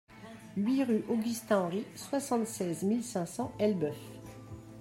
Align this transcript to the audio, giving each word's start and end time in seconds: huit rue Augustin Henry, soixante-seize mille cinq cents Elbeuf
huit 0.57 0.83
rue 0.83 1.03
Augustin 1.09 1.59
Henry, 1.65 1.85
soixante-seize 1.95 2.81
mille 2.81 3.03
cinq 3.03 3.27
cents 3.27 3.53
Elbeuf 3.59 3.95